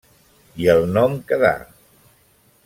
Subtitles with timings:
[0.63, 1.53] I el nom quedà.